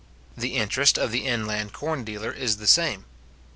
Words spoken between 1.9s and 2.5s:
dealer